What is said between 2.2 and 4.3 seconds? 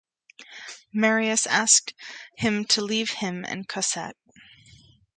him to leave him and Cosette.